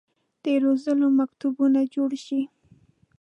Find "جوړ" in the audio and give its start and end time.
1.93-2.11